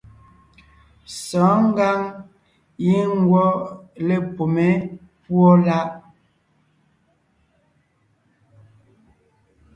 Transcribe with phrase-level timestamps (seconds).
[1.23, 1.99] Sɔ̌ɔn ngǎŋ
[2.83, 3.49] giŋ ngwɔ́
[4.07, 4.67] lepumé
[5.21, 5.87] púɔ láʼ.